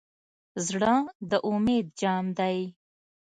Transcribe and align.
زړه 0.67 0.93
د 1.29 1.31
امید 1.49 1.87
جام 2.01 2.25
دی. 2.39 2.57